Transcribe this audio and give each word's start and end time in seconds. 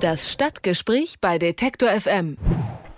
Das 0.00 0.30
Stadtgespräch 0.30 1.16
bei 1.20 1.38
Detektor 1.38 1.90
FM. 1.90 2.38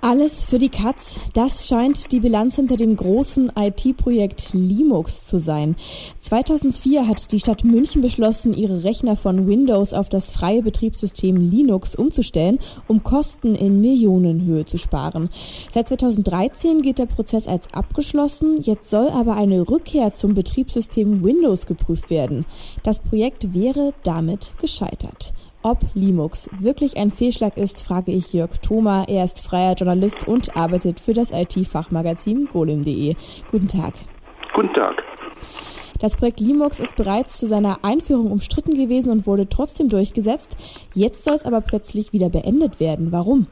Alles 0.03 0.45
für 0.45 0.58
die 0.58 0.69
Katz, 0.69 1.19
das 1.33 1.67
scheint 1.67 2.13
die 2.13 2.21
Bilanz 2.21 2.55
hinter 2.55 2.77
dem 2.77 2.95
großen 2.95 3.51
IT-Projekt 3.57 4.50
Linux 4.52 5.26
zu 5.26 5.38
sein. 5.38 5.75
2004 6.20 7.08
hat 7.08 7.33
die 7.33 7.41
Stadt 7.41 7.65
München 7.65 8.02
beschlossen, 8.02 8.52
ihre 8.52 8.84
Rechner 8.84 9.16
von 9.16 9.48
Windows 9.48 9.93
auf 9.93 10.09
das 10.09 10.30
freie 10.30 10.62
Betriebssystem 10.62 11.36
Linux 11.36 11.96
umzustellen, 11.96 12.61
um 12.87 13.03
Kosten 13.03 13.57
in 13.57 13.80
Millionenhöhe 13.80 14.64
zu 14.64 14.79
sparen. 14.79 15.29
Seit 15.71 15.89
2013 15.89 16.82
geht 16.82 17.00
der 17.00 17.07
Prozess 17.07 17.48
als 17.48 17.66
abgeschlossen, 17.75 18.61
jetzt 18.61 18.89
soll 18.89 19.09
aber 19.09 19.34
eine 19.34 19.69
Rückkehr 19.69 20.12
zum 20.12 20.34
Betriebssystem 20.34 21.25
Windows 21.25 21.66
geprüft 21.66 22.11
werden. 22.11 22.45
Das 22.84 23.00
Projekt 23.00 23.55
wäre 23.55 23.93
damit 24.05 24.53
gescheitert. 24.61 25.32
Ob 25.65 25.79
Linux 25.95 26.51
wirklich 26.59 26.97
ein 26.97 27.13
Fehlschlag 27.13 27.57
ist, 27.57 27.86
frage 27.86 28.11
ich 28.11 28.32
Jörg 28.32 28.59
Thoma. 28.59 29.05
Er 29.07 29.23
ist 29.23 29.46
freier 29.46 29.75
Journalist 29.75 30.27
und 30.27 30.57
arbeitet 30.57 30.99
für 30.99 31.13
das 31.13 31.31
IT-Fachmagazin 31.31 32.48
golem.de. 32.52 33.14
Guten 33.48 33.69
Tag. 33.69 33.95
Guten 34.55 34.74
Tag. 34.74 35.05
Das 36.00 36.16
Projekt 36.16 36.41
Linux 36.41 36.80
ist 36.80 36.96
bereits 36.96 37.38
zu 37.38 37.46
seiner 37.46 37.78
Einführung 37.84 38.33
umstritten 38.33 38.74
gewesen 38.74 39.10
und 39.10 39.24
wurde 39.24 39.48
trotzdem 39.48 39.88
durchgesetzt. 39.88 40.56
Jetzt 40.95 41.22
soll 41.22 41.34
es 41.34 41.46
aber 41.46 41.60
plötzlich 41.60 42.12
wieder 42.12 42.28
beendet 42.28 42.80
werden. 42.80 43.12
Warum? 43.12 43.47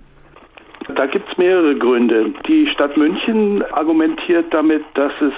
Da 0.97 1.07
gibt 1.07 1.31
es 1.31 1.39
mehrere 1.39 1.77
Gründe. 1.77 2.35
Die 2.49 2.67
Stadt 2.67 2.97
München 2.97 3.63
argumentiert 3.71 4.53
damit, 4.53 4.83
dass 4.95 5.13
es 5.21 5.33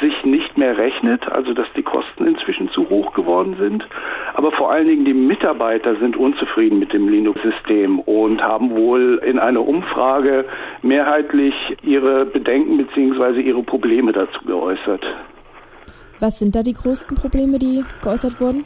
sich 0.00 0.24
nicht 0.24 0.56
mehr 0.58 0.76
rechnet, 0.76 1.30
also 1.30 1.54
dass 1.54 1.66
die 1.76 1.82
Kosten 1.82 2.26
inzwischen 2.26 2.70
zu 2.70 2.88
hoch 2.88 3.12
geworden 3.14 3.56
sind. 3.58 3.86
Aber 4.34 4.52
vor 4.52 4.70
allen 4.70 4.86
Dingen 4.86 5.04
die 5.04 5.14
Mitarbeiter 5.14 5.96
sind 5.96 6.16
unzufrieden 6.16 6.78
mit 6.78 6.92
dem 6.92 7.08
Linux-System 7.08 8.00
und 8.00 8.42
haben 8.42 8.70
wohl 8.70 9.20
in 9.24 9.38
einer 9.38 9.66
Umfrage 9.66 10.44
mehrheitlich 10.82 11.54
ihre 11.82 12.26
Bedenken 12.26 12.78
bzw. 12.78 13.40
ihre 13.40 13.62
Probleme 13.62 14.12
dazu 14.12 14.44
geäußert. 14.44 15.04
Was 16.20 16.38
sind 16.38 16.54
da 16.54 16.62
die 16.62 16.74
größten 16.74 17.16
Probleme, 17.16 17.58
die 17.58 17.84
geäußert 18.02 18.40
wurden? 18.40 18.64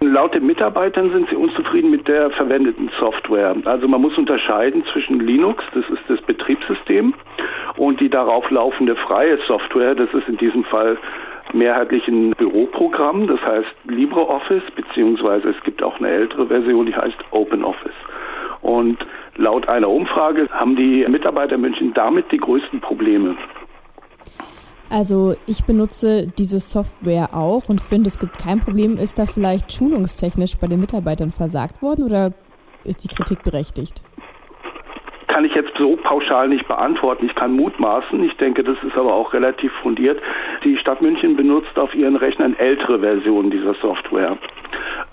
Laut 0.00 0.34
den 0.34 0.46
Mitarbeitern 0.46 1.12
sind 1.12 1.28
sie 1.30 1.36
unzufrieden 1.36 1.90
mit 1.90 2.08
der 2.08 2.30
verwendeten 2.32 2.90
Software. 2.98 3.54
Also 3.64 3.86
man 3.86 4.00
muss 4.00 4.18
unterscheiden 4.18 4.84
zwischen 4.92 5.20
Linux, 5.20 5.62
das 5.74 5.84
ist 5.88 6.02
das 6.08 6.20
Betriebssystem, 6.22 7.14
und 7.82 7.98
die 7.98 8.08
darauf 8.08 8.48
laufende 8.48 8.94
freie 8.94 9.38
Software, 9.48 9.96
das 9.96 10.08
ist 10.14 10.28
in 10.28 10.36
diesem 10.36 10.62
Fall 10.62 10.96
mehrheitlich 11.52 12.06
ein 12.06 12.30
Büroprogramm, 12.30 13.26
das 13.26 13.40
heißt 13.40 13.66
LibreOffice, 13.88 14.62
beziehungsweise 14.76 15.48
es 15.48 15.60
gibt 15.64 15.82
auch 15.82 15.98
eine 15.98 16.08
ältere 16.08 16.46
Version, 16.46 16.86
die 16.86 16.94
heißt 16.94 17.16
OpenOffice. 17.32 18.00
Und 18.60 19.04
laut 19.34 19.68
einer 19.68 19.88
Umfrage 19.88 20.48
haben 20.52 20.76
die 20.76 21.04
Mitarbeiter 21.08 21.56
in 21.56 21.62
München 21.62 21.92
damit 21.92 22.30
die 22.30 22.36
größten 22.36 22.80
Probleme. 22.80 23.36
Also 24.88 25.34
ich 25.46 25.64
benutze 25.64 26.28
diese 26.38 26.60
Software 26.60 27.30
auch 27.34 27.68
und 27.68 27.80
finde, 27.80 28.10
es 28.10 28.20
gibt 28.20 28.38
kein 28.38 28.60
Problem. 28.60 28.96
Ist 28.96 29.18
da 29.18 29.26
vielleicht 29.26 29.72
schulungstechnisch 29.72 30.56
bei 30.56 30.68
den 30.68 30.78
Mitarbeitern 30.78 31.32
versagt 31.32 31.82
worden 31.82 32.04
oder 32.04 32.32
ist 32.84 33.02
die 33.02 33.08
Kritik 33.08 33.42
berechtigt? 33.42 34.02
Kann 35.32 35.46
ich 35.46 35.54
jetzt 35.54 35.72
so 35.78 35.96
pauschal 35.96 36.48
nicht 36.48 36.68
beantworten. 36.68 37.24
Ich 37.24 37.34
kann 37.34 37.56
mutmaßen. 37.56 38.22
Ich 38.22 38.36
denke, 38.36 38.62
das 38.62 38.76
ist 38.86 38.98
aber 38.98 39.14
auch 39.14 39.32
relativ 39.32 39.72
fundiert. 39.82 40.20
Die 40.62 40.76
Stadt 40.76 41.00
München 41.00 41.36
benutzt 41.36 41.78
auf 41.78 41.94
ihren 41.94 42.16
Rechnern 42.16 42.54
ältere 42.58 42.98
Versionen 42.98 43.50
dieser 43.50 43.72
Software. 43.76 44.36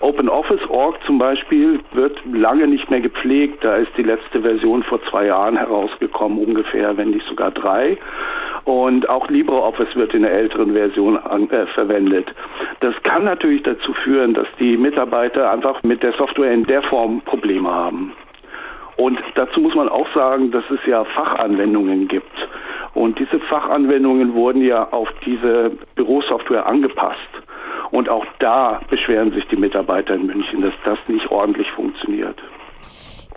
OpenOffice.org 0.00 0.98
zum 1.06 1.16
Beispiel 1.16 1.80
wird 1.92 2.20
lange 2.30 2.66
nicht 2.66 2.90
mehr 2.90 3.00
gepflegt. 3.00 3.64
Da 3.64 3.76
ist 3.76 3.92
die 3.96 4.02
letzte 4.02 4.42
Version 4.42 4.82
vor 4.82 5.02
zwei 5.04 5.24
Jahren 5.24 5.56
herausgekommen, 5.56 6.36
ungefähr, 6.36 6.98
wenn 6.98 7.12
nicht 7.12 7.26
sogar 7.26 7.50
drei. 7.50 7.96
Und 8.64 9.08
auch 9.08 9.30
LibreOffice 9.30 9.96
wird 9.96 10.12
in 10.12 10.20
der 10.20 10.32
älteren 10.32 10.74
Version 10.74 11.16
an, 11.16 11.48
äh, 11.48 11.64
verwendet. 11.68 12.34
Das 12.80 12.94
kann 13.04 13.24
natürlich 13.24 13.62
dazu 13.62 13.94
führen, 13.94 14.34
dass 14.34 14.48
die 14.58 14.76
Mitarbeiter 14.76 15.50
einfach 15.50 15.82
mit 15.82 16.02
der 16.02 16.12
Software 16.12 16.52
in 16.52 16.64
der 16.64 16.82
Form 16.82 17.22
Probleme 17.22 17.70
haben. 17.70 18.12
Und 19.00 19.18
dazu 19.34 19.60
muss 19.60 19.74
man 19.74 19.88
auch 19.88 20.06
sagen, 20.14 20.50
dass 20.50 20.64
es 20.68 20.78
ja 20.86 21.04
Fachanwendungen 21.04 22.06
gibt. 22.06 22.36
Und 22.92 23.18
diese 23.18 23.40
Fachanwendungen 23.40 24.34
wurden 24.34 24.62
ja 24.62 24.92
auf 24.92 25.08
diese 25.24 25.70
Bürosoftware 25.94 26.66
angepasst. 26.66 27.16
Und 27.92 28.10
auch 28.10 28.26
da 28.40 28.82
beschweren 28.90 29.32
sich 29.32 29.46
die 29.48 29.56
Mitarbeiter 29.56 30.14
in 30.16 30.26
München, 30.26 30.60
dass 30.60 30.74
das 30.84 30.98
nicht 31.08 31.30
ordentlich 31.30 31.70
funktioniert. 31.70 32.36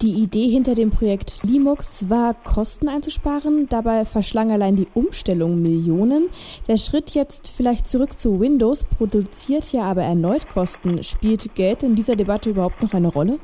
Die 0.01 0.22
Idee 0.22 0.50
hinter 0.50 0.75
dem 0.75 0.90
Projekt 0.90 1.40
Linux 1.44 2.09
war, 2.09 2.34
Kosten 2.34 2.90
einzusparen. 2.90 3.69
Dabei 3.69 4.03
verschlang 4.03 4.51
allein 4.51 4.75
die 4.75 4.88
Umstellung 4.94 5.62
Millionen. 5.62 6.28
Der 6.68 6.75
Schritt 6.75 7.12
jetzt 7.12 7.47
vielleicht 7.56 7.88
zurück 7.88 8.19
zu 8.19 8.41
Windows 8.41 8.84
produziert 8.84 9.72
ja 9.72 9.84
aber 9.84 10.01
erneut 10.01 10.50
Kosten. 10.50 11.01
Spielt 11.03 11.56
Geld 11.56 11.84
in 11.84 11.95
dieser 11.95 12.18
Debatte 12.18 12.50
überhaupt 12.50 12.84
noch 12.84 12.94
eine 12.94 13.07
Rolle? 13.07 13.40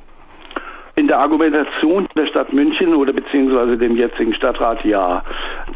In 1.00 1.08
der 1.08 1.20
Argumentation 1.20 2.10
der 2.18 2.26
Stadt 2.26 2.52
München 2.52 2.94
oder 2.94 3.14
beziehungsweise 3.14 3.78
dem 3.78 3.96
jetzigen 3.96 4.34
Stadtrat 4.34 4.84
ja. 4.84 5.24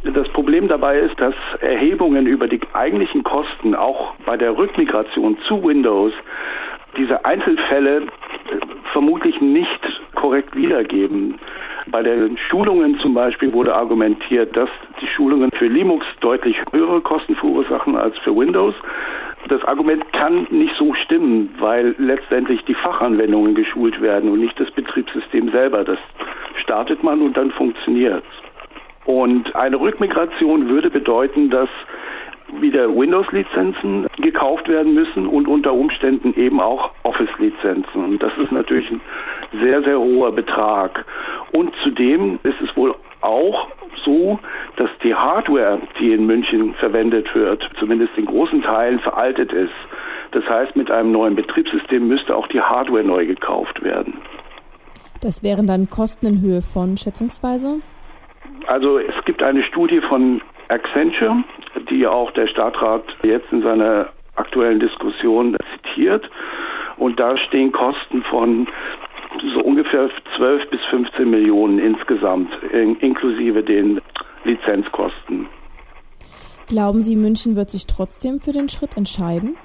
Das 0.04 0.28
Problem 0.28 0.68
dabei 0.68 1.00
ist, 1.00 1.18
dass 1.18 1.34
Erhebungen 1.62 2.28
über 2.28 2.50
die 2.50 2.60
eigentlichen 2.74 3.24
Kosten 3.24 3.74
auch 3.74 4.16
bei 4.26 4.36
der 4.36 4.58
Rückmigration 4.58 5.38
zu 5.48 5.64
Windows 5.64 6.12
diese 6.98 7.24
Einzelfälle 7.24 8.02
äh, 8.02 8.06
vermutlich 8.92 9.40
nicht 9.40 9.80
korrekt 10.14 10.58
wiedergeben. 10.58 11.40
Bei 11.88 12.04
den 12.04 12.38
Schulungen 12.38 13.00
zum 13.00 13.14
Beispiel 13.14 13.54
wurde 13.54 13.74
argumentiert, 13.74 14.58
dass 14.58 14.70
die 15.00 15.08
Schulungen 15.08 15.52
für 15.54 15.68
Linux 15.68 16.06
deutlich 16.20 16.58
höhere 16.74 17.00
Kosten 17.00 17.38
verursachen 17.38 17.96
als 17.96 18.18
für 18.20 18.36
Windows. 18.36 18.76
Das 19.50 19.64
Argument 19.66 20.12
kann 20.14 20.48
nicht 20.52 20.76
so 20.78 20.94
stimmen, 20.94 21.54
weil 21.60 21.96
letztendlich 21.98 22.64
die 22.66 22.74
Fachanwendungen 22.74 23.56
geschult 23.56 24.02
werden 24.02 24.32
und 24.32 24.40
nicht 24.40 24.60
das 24.60 24.72
Betriebssystem 24.72 25.52
selber. 25.52 25.84
Das 25.84 26.00
startet 26.56 27.04
man 27.04 27.22
und 27.22 27.36
dann 27.36 27.52
funktioniert. 27.52 28.24
Und 29.06 29.56
eine 29.56 29.80
Rückmigration 29.80 30.70
würde 30.70 30.90
bedeuten, 30.90 31.50
dass 31.50 31.70
wieder 32.60 32.96
Windows-Lizenzen 32.96 34.08
gekauft 34.18 34.68
werden 34.70 34.94
müssen 34.94 35.28
und 35.28 35.48
unter 35.48 35.74
Umständen 35.74 36.34
eben 36.36 36.60
auch 36.60 36.92
Office-Lizenzen. 37.04 38.06
Und 38.06 38.24
das 38.24 38.32
ist 38.38 38.52
natürlich 38.52 38.90
ein 38.92 39.02
sehr, 39.62 39.84
sehr 39.84 40.00
hoher 40.00 40.32
Betrag. 40.32 41.06
Und 41.52 41.74
zudem 41.84 42.40
ist 42.44 42.62
es 42.62 42.76
wohl 42.78 42.96
auch 43.22 43.68
so, 44.06 44.40
dass 44.76 44.90
die 45.04 45.14
Hardware, 45.14 45.80
die 46.00 46.14
in 46.14 46.26
München 46.26 46.74
verwendet 46.76 47.34
wird, 47.36 47.70
zumindest 47.80 48.12
in 48.18 48.26
großen 48.26 48.62
Teilen 48.62 49.00
veraltet 49.00 49.52
ist. 49.52 49.74
Das 50.32 50.46
heißt, 50.46 50.76
mit 50.76 50.90
einem 50.90 51.12
neuen 51.12 51.36
Betriebssystem 51.36 52.08
müsste 52.08 52.36
auch 52.36 52.48
die 52.48 52.62
Hardware 52.62 53.04
neu 53.04 53.26
gekauft 53.26 53.84
werden. 53.84 54.18
Das 55.22 55.44
wären 55.44 55.68
dann 55.68 55.90
Kosten 55.90 56.26
in 56.26 56.42
Höhe 56.42 56.62
von 56.62 56.98
schätzungsweise? 56.98 57.80
Also 58.68 58.98
es 58.98 59.24
gibt 59.26 59.44
eine 59.44 59.64
Studie 59.64 60.02
von 60.02 60.42
Accenture, 60.70 61.44
die 61.90 62.08
auch 62.08 62.32
der 62.32 62.48
Stadtrat 62.48 63.04
jetzt 63.24 63.52
in 63.52 63.62
seiner 63.62 64.10
aktuellen 64.36 64.80
Diskussion 64.80 65.56
zitiert. 65.76 66.30
Und 66.98 67.20
da 67.20 67.38
stehen 67.38 67.72
Kosten 67.72 68.24
von 68.24 68.68
so 69.54 69.62
ungefähr 69.62 70.10
12 70.36 70.70
bis 70.70 70.82
15 70.90 71.30
Millionen 71.30 71.80
insgesamt, 71.80 72.52
inklusive 72.72 73.64
den 73.64 74.02
Lizenzkosten. 74.44 75.48
Glauben 76.68 77.02
Sie, 77.02 77.16
München 77.16 77.56
wird 77.56 77.70
sich 77.70 77.88
trotzdem 77.88 78.40
für 78.40 78.52
den 78.52 78.70
Schritt 78.70 78.98
entscheiden? 78.98 79.58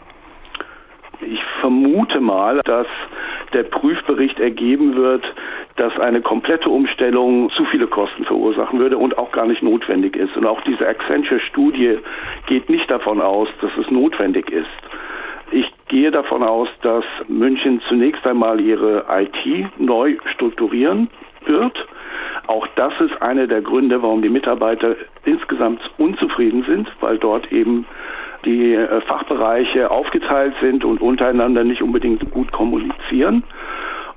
Ich 1.21 1.43
vermute 1.61 2.21
mal, 2.21 2.61
dass 2.65 2.87
der 3.53 3.63
Prüfbericht 3.63 4.39
ergeben 4.41 4.97
wird, 4.97 5.25
dass 5.77 5.99
eine 5.99 6.21
komplette 6.21 6.69
Umstellung 6.69 7.51
zu 7.51 7.65
viele 7.65 7.87
Kosten 7.87 8.25
verursachen 8.25 8.79
würde 8.79 8.99
und 8.99 9.17
auch 9.17 9.31
gar 9.31 9.47
nicht 9.47 9.63
notwendig 9.63 10.17
ist. 10.17 10.37
Und 10.37 10.47
auch 10.47 10.61
diese 10.63 10.87
Accenture-Studie 10.87 11.99
geht 12.47 12.69
nicht 12.69 12.91
davon 12.91 13.21
aus, 13.21 13.49
dass 13.61 13.71
es 13.81 13.91
notwendig 13.91 14.51
ist. 14.51 14.67
Ich 15.51 15.73
gehe 15.87 16.11
davon 16.11 16.43
aus, 16.43 16.69
dass 16.83 17.05
München 17.27 17.81
zunächst 17.89 18.27
einmal 18.27 18.61
ihre 18.61 19.07
IT 19.09 19.79
neu 19.79 20.17
strukturieren 20.27 21.09
wird. 21.49 21.87
Auch 22.47 22.67
das 22.77 22.93
ist 23.01 23.21
einer 23.21 23.47
der 23.47 23.63
Gründe, 23.63 24.03
warum 24.03 24.23
die 24.23 24.29
Mitarbeiter 24.29 24.97
insgesamt 25.25 25.81
unzufrieden 25.99 26.65
sind, 26.67 26.89
weil 27.01 27.19
dort 27.19 27.53
eben 27.53 27.87
die 28.45 28.75
äh, 28.75 29.01
Fachbereiche 29.03 29.91
aufgeteilt 29.91 30.55
sind 30.61 30.85
und 30.85 31.01
untereinander 31.01 31.65
nicht 31.65 31.83
unbedingt 31.83 32.31
gut 32.31 32.53
kommunizieren. 32.53 33.45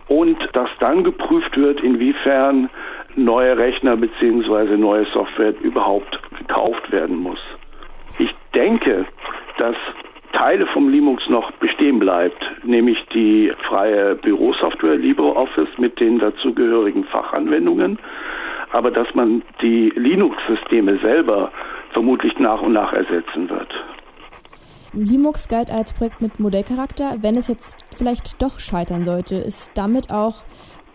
Und 0.07 0.37
dass 0.53 0.69
dann 0.79 1.03
geprüft 1.03 1.57
wird, 1.57 1.81
inwiefern 1.81 2.69
neue 3.15 3.57
Rechner 3.57 3.97
bzw. 3.97 4.77
neue 4.77 5.05
Software 5.05 5.53
überhaupt 5.61 6.19
gekauft 6.37 6.91
werden 6.91 7.17
muss. 7.17 7.39
Ich 8.17 8.33
denke, 8.53 9.05
dass 9.57 9.75
Teile 10.33 10.65
vom 10.67 10.89
Linux 10.89 11.27
noch 11.29 11.51
bestehen 11.51 11.99
bleibt, 11.99 12.43
nämlich 12.63 13.05
die 13.13 13.51
freie 13.63 14.15
Bürosoftware 14.15 14.97
LibreOffice 14.97 15.77
mit 15.77 15.99
den 15.99 16.19
dazugehörigen 16.19 17.03
Fachanwendungen, 17.05 17.99
aber 18.71 18.91
dass 18.91 19.13
man 19.13 19.41
die 19.61 19.91
Linux-Systeme 19.95 20.99
selber 20.99 21.51
vermutlich 21.91 22.37
nach 22.39 22.61
und 22.61 22.73
nach 22.73 22.93
ersetzen 22.93 23.49
wird. 23.49 23.69
Linux 24.93 25.47
galt 25.47 25.71
als 25.71 25.93
Projekt 25.93 26.21
mit 26.21 26.39
Modellcharakter. 26.39 27.17
Wenn 27.21 27.35
es 27.35 27.47
jetzt 27.47 27.79
vielleicht 27.95 28.41
doch 28.41 28.59
scheitern 28.59 29.05
sollte, 29.05 29.35
ist 29.35 29.71
damit 29.75 30.11
auch 30.11 30.43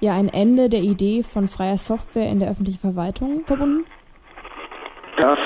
ja 0.01 0.15
ein 0.15 0.29
Ende 0.29 0.69
der 0.69 0.81
Idee 0.81 1.23
von 1.23 1.49
freier 1.49 1.79
Software 1.79 2.29
in 2.31 2.41
der 2.41 2.51
öffentlichen 2.51 2.79
Verwaltung 2.79 3.45
verbunden? 3.47 3.87
Das 5.17 5.39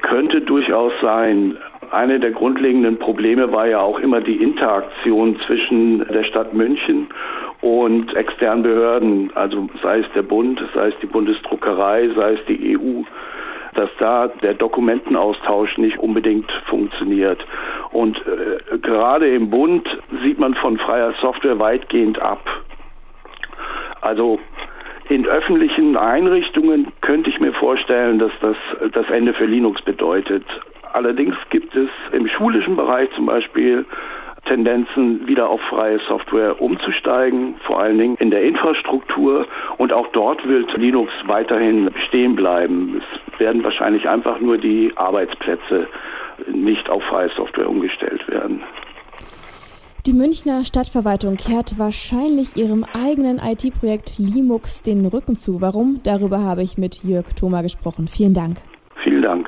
könnte 0.00 0.40
durchaus 0.40 0.92
sein. 1.02 1.58
Eine 1.90 2.20
der 2.20 2.32
grundlegenden 2.32 2.98
Probleme 2.98 3.52
war 3.52 3.66
ja 3.66 3.80
auch 3.80 3.98
immer 3.98 4.20
die 4.20 4.42
Interaktion 4.42 5.38
zwischen 5.46 6.06
der 6.06 6.24
Stadt 6.24 6.52
München 6.52 7.08
und 7.60 8.14
externen 8.14 8.62
Behörden, 8.62 9.30
also 9.34 9.68
sei 9.82 10.00
es 10.00 10.06
der 10.14 10.22
Bund, 10.22 10.62
sei 10.74 10.88
es 10.88 10.94
die 11.00 11.06
Bundesdruckerei, 11.06 12.10
sei 12.14 12.34
es 12.34 12.40
die 12.46 12.76
EU, 12.76 13.02
dass 13.74 13.88
da 13.98 14.28
der 14.28 14.54
Dokumentenaustausch 14.54 15.78
nicht 15.78 15.98
unbedingt 15.98 16.50
funktioniert. 16.66 17.44
Und 17.90 18.18
äh, 18.18 18.78
gerade 18.78 19.28
im 19.28 19.48
Bund 19.48 19.88
sieht 20.22 20.38
man 20.38 20.54
von 20.54 20.78
freier 20.78 21.14
Software 21.20 21.58
weitgehend 21.58 22.20
ab. 22.20 22.44
Also 24.02 24.38
in 25.08 25.26
öffentlichen 25.26 25.96
Einrichtungen 25.96 26.92
könnte 27.00 27.30
ich 27.30 27.40
mir 27.40 27.54
vorstellen, 27.54 28.18
dass 28.18 28.32
das 28.42 28.56
das 28.92 29.08
Ende 29.08 29.32
für 29.32 29.46
Linux 29.46 29.80
bedeutet. 29.82 30.44
Allerdings 30.92 31.36
gibt 31.50 31.74
es 31.74 31.88
im 32.12 32.28
schulischen 32.28 32.76
Bereich 32.76 33.08
zum 33.14 33.26
Beispiel 33.26 33.84
Tendenzen, 34.46 35.26
wieder 35.26 35.48
auf 35.48 35.60
freie 35.60 35.98
Software 36.08 36.60
umzusteigen, 36.60 37.56
vor 37.64 37.80
allen 37.80 37.98
Dingen 37.98 38.16
in 38.18 38.30
der 38.30 38.42
Infrastruktur. 38.42 39.46
Und 39.76 39.92
auch 39.92 40.08
dort 40.08 40.46
wird 40.48 40.72
Linux 40.76 41.12
weiterhin 41.26 41.90
stehen 42.06 42.34
bleiben. 42.34 43.02
Es 43.32 43.40
werden 43.40 43.62
wahrscheinlich 43.62 44.08
einfach 44.08 44.40
nur 44.40 44.58
die 44.58 44.92
Arbeitsplätze 44.96 45.86
nicht 46.50 46.88
auf 46.88 47.02
freie 47.04 47.30
Software 47.36 47.68
umgestellt 47.68 48.26
werden. 48.28 48.62
Die 50.06 50.14
Münchner 50.14 50.64
Stadtverwaltung 50.64 51.36
kehrt 51.36 51.78
wahrscheinlich 51.78 52.56
ihrem 52.56 52.84
eigenen 52.98 53.38
IT-Projekt 53.38 54.14
Limux 54.16 54.80
den 54.82 55.04
Rücken 55.04 55.36
zu. 55.36 55.60
Warum? 55.60 56.00
Darüber 56.02 56.40
habe 56.42 56.62
ich 56.62 56.78
mit 56.78 57.04
Jörg 57.04 57.26
Thoma 57.34 57.60
gesprochen. 57.60 58.08
Vielen 58.08 58.32
Dank. 58.32 58.56
Vielen 59.02 59.20
Dank. 59.20 59.47